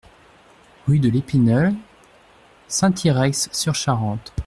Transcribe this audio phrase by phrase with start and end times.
[0.87, 1.75] Rue de l'Épineuil,
[2.67, 4.33] Saint-Yrieix-sur-Charente